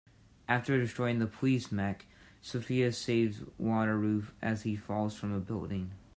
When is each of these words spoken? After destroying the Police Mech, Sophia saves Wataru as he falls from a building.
After 0.47 0.79
destroying 0.79 1.19
the 1.19 1.27
Police 1.27 1.71
Mech, 1.71 2.07
Sophia 2.41 2.91
saves 2.91 3.41
Wataru 3.61 4.25
as 4.41 4.63
he 4.63 4.75
falls 4.75 5.15
from 5.15 5.31
a 5.31 5.39
building. 5.39 5.91